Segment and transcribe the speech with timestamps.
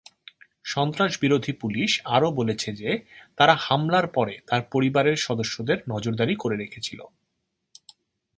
[0.65, 2.91] সন্ত্রাসবিরোধী পুলিশ আরও বলেছে যে
[3.37, 6.99] তারা হামলার পরে তার পরিবারের সদস্যদের নজরদারি করে রেখেছিল।